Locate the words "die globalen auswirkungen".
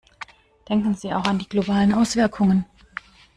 1.37-2.65